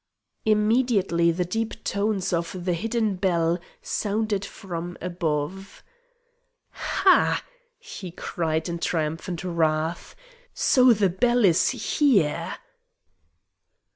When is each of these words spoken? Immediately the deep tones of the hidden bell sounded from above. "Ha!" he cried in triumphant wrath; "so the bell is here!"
Immediately 0.45 1.29
the 1.31 1.45
deep 1.45 1.83
tones 1.83 2.33
of 2.33 2.65
the 2.65 2.73
hidden 2.73 3.17
bell 3.17 3.59
sounded 3.83 4.43
from 4.43 4.97
above. 4.99 5.83
"Ha!" 6.71 7.45
he 7.77 8.09
cried 8.09 8.67
in 8.67 8.79
triumphant 8.79 9.43
wrath; 9.43 10.15
"so 10.55 10.91
the 10.91 11.07
bell 11.09 11.45
is 11.45 11.69
here!" 11.69 12.55